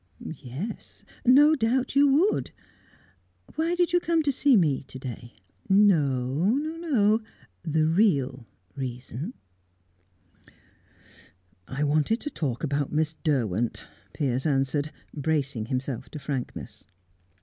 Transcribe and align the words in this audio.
"Yes 0.33 1.05
no 1.23 1.53
doubt 1.53 1.95
you 1.95 2.07
would. 2.07 2.49
Why 3.53 3.75
did 3.75 3.93
you 3.93 3.99
come 3.99 4.23
to 4.23 4.31
see 4.31 4.57
me 4.57 4.81
to 4.81 4.97
day? 4.97 5.35
No, 5.69 6.25
no, 6.55 6.75
no! 6.79 7.21
The 7.61 7.85
real 7.85 8.47
reason. 8.75 9.35
"I 11.67 11.83
wanted 11.83 12.19
to 12.21 12.31
talk 12.31 12.63
about 12.63 12.91
Miss 12.91 13.13
Derwent," 13.23 13.85
Piers 14.11 14.47
answered, 14.47 14.91
bracing 15.13 15.67
himself 15.67 16.09
to 16.09 16.17
frankness. 16.17 16.83